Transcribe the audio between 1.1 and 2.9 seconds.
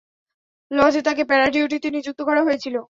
প্যারা-ডিউটিতে নিযুক্ত করা হয়েছিল।